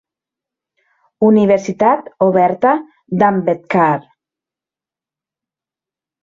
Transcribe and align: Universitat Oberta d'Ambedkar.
Universitat 1.27 2.09
Oberta 2.27 2.71
d'Ambedkar. 3.21 3.91